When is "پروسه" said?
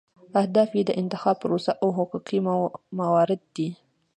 1.43-1.71